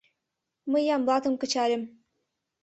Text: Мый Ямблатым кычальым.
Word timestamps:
Мый 0.71 0.83
Ямблатым 0.95 1.33
кычальым. 1.41 1.83